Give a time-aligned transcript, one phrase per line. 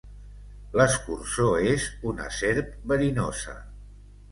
[0.79, 3.57] L'escurçó és una serp verinosa.